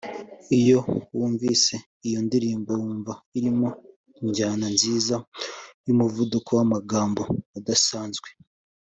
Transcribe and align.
Iyo 0.59 0.79
wumvise 1.17 1.75
iyo 2.07 2.19
ndirimbo 2.27 2.71
wumva 2.81 3.13
irimo 3.37 3.69
injyana 4.21 4.65
nziza 4.75 5.15
n’umuvuduko 5.83 6.49
w’amagambo 6.57 7.21
udasanzwe 7.59 8.29